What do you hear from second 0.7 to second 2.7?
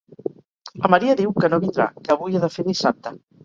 La Maria diu que no vindrà, que avui ha de fer